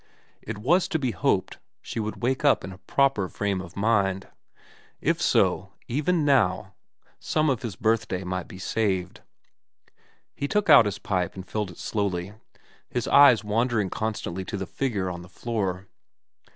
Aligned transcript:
It 0.41 0.57
was 0.57 0.87
to 0.87 0.97
be 0.97 1.11
hoped 1.11 1.59
she 1.79 1.99
would 1.99 2.23
wake 2.23 2.43
up 2.43 2.63
in 2.63 2.71
a 2.71 2.79
proper 2.79 3.29
frame 3.29 3.61
of 3.61 3.75
mind. 3.77 4.27
If 4.99 5.21
so, 5.21 5.73
even 5.87 6.25
now 6.25 6.73
some 7.19 7.51
of 7.51 7.59
the 7.59 7.77
birthday 7.79 8.23
might 8.23 8.47
be 8.47 8.57
saved. 8.57 9.21
He 10.33 10.47
took 10.47 10.71
out 10.71 10.85
his 10.87 10.97
pipe 10.97 11.35
and 11.35 11.47
filled 11.47 11.69
it 11.69 11.77
slowly, 11.77 12.33
his 12.89 13.07
eyes 13.09 13.43
wandering 13.43 13.91
constantly 13.91 14.43
to 14.45 14.57
the 14.57 14.65
figure 14.65 15.07
on 15.11 15.21
the 15.21 15.29
floor. 15.29 15.85